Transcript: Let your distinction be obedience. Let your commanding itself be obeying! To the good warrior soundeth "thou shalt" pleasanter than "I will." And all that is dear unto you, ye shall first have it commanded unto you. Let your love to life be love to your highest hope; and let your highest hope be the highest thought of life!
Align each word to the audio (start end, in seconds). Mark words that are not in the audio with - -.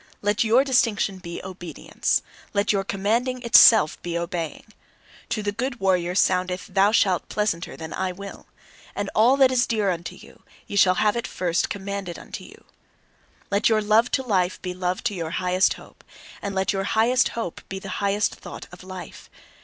Let 0.23 0.43
your 0.43 0.63
distinction 0.63 1.19
be 1.19 1.43
obedience. 1.43 2.23
Let 2.55 2.71
your 2.71 2.83
commanding 2.83 3.43
itself 3.43 4.01
be 4.01 4.17
obeying! 4.17 4.63
To 5.29 5.43
the 5.43 5.51
good 5.51 5.79
warrior 5.79 6.15
soundeth 6.15 6.65
"thou 6.65 6.91
shalt" 6.91 7.29
pleasanter 7.29 7.77
than 7.77 7.93
"I 7.93 8.11
will." 8.11 8.47
And 8.95 9.11
all 9.13 9.37
that 9.37 9.51
is 9.51 9.67
dear 9.67 9.91
unto 9.91 10.15
you, 10.15 10.41
ye 10.65 10.75
shall 10.75 10.95
first 10.95 11.03
have 11.03 11.49
it 11.51 11.69
commanded 11.69 12.17
unto 12.17 12.43
you. 12.43 12.65
Let 13.51 13.69
your 13.69 13.79
love 13.79 14.09
to 14.13 14.23
life 14.23 14.59
be 14.63 14.73
love 14.73 15.03
to 15.03 15.13
your 15.13 15.29
highest 15.37 15.73
hope; 15.75 16.03
and 16.41 16.55
let 16.55 16.73
your 16.73 16.85
highest 16.85 17.29
hope 17.37 17.61
be 17.69 17.77
the 17.77 17.89
highest 17.99 18.33
thought 18.33 18.65
of 18.71 18.83
life! 18.83 19.29